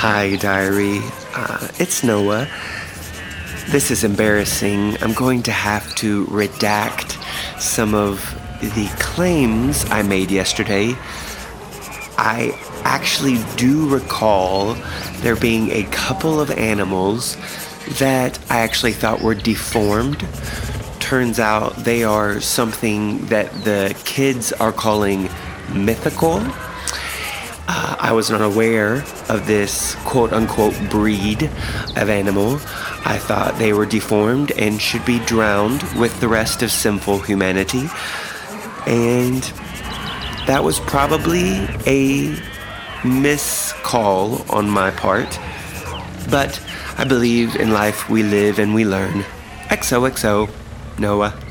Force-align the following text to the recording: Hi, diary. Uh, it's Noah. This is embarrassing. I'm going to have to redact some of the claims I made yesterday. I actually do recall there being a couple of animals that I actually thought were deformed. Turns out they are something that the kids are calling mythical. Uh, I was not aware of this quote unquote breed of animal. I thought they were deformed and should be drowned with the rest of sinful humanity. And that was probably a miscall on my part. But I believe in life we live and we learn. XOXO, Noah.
Hi, 0.00 0.36
diary. 0.36 1.00
Uh, 1.34 1.66
it's 1.80 2.04
Noah. 2.04 2.46
This 3.70 3.90
is 3.90 4.04
embarrassing. 4.04 4.96
I'm 5.02 5.12
going 5.12 5.42
to 5.42 5.50
have 5.50 5.92
to 5.96 6.24
redact 6.26 7.20
some 7.60 7.96
of 7.96 8.20
the 8.60 8.88
claims 9.00 9.84
I 9.90 10.02
made 10.02 10.30
yesterday. 10.30 10.94
I 12.16 12.56
actually 12.84 13.38
do 13.56 13.88
recall 13.88 14.76
there 15.16 15.34
being 15.34 15.72
a 15.72 15.82
couple 15.90 16.40
of 16.40 16.52
animals 16.52 17.36
that 17.98 18.38
I 18.48 18.60
actually 18.60 18.92
thought 18.92 19.20
were 19.20 19.34
deformed. 19.34 20.24
Turns 21.00 21.40
out 21.40 21.74
they 21.74 22.04
are 22.04 22.40
something 22.40 23.26
that 23.26 23.52
the 23.64 24.00
kids 24.04 24.52
are 24.52 24.70
calling 24.72 25.28
mythical. 25.74 26.40
Uh, 27.70 27.96
I 28.00 28.12
was 28.12 28.30
not 28.30 28.40
aware 28.40 29.04
of 29.28 29.46
this 29.46 29.94
quote 29.96 30.32
unquote 30.32 30.74
breed 30.88 31.42
of 31.96 32.08
animal. 32.08 32.54
I 33.04 33.18
thought 33.18 33.58
they 33.58 33.74
were 33.74 33.84
deformed 33.84 34.52
and 34.52 34.80
should 34.80 35.04
be 35.04 35.18
drowned 35.20 35.82
with 35.92 36.18
the 36.20 36.28
rest 36.28 36.62
of 36.62 36.70
sinful 36.70 37.20
humanity. 37.20 37.90
And 38.86 39.42
that 40.46 40.64
was 40.64 40.80
probably 40.80 41.68
a 41.86 42.34
miscall 43.04 44.50
on 44.50 44.70
my 44.70 44.90
part. 44.90 45.38
But 46.30 46.58
I 46.96 47.04
believe 47.04 47.54
in 47.56 47.72
life 47.72 48.08
we 48.08 48.22
live 48.22 48.58
and 48.58 48.74
we 48.74 48.86
learn. 48.86 49.24
XOXO, 49.68 50.48
Noah. 50.98 51.47